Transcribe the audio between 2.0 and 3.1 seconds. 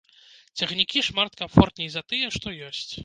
тыя, што ёсць.